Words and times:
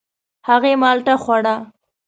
هغې 0.47 0.73
مالټه 0.81 1.15
خوړه. 1.23 1.55